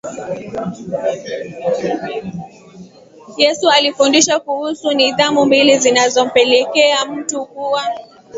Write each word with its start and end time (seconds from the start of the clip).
Yesu 3.37 3.69
alifundisha 3.69 4.39
kuhusu 4.39 4.91
nidhamu 4.91 5.45
mbili 5.45 5.77
zinazompelekea 5.79 7.05
mtu 7.05 7.45
kuwa 7.45 7.83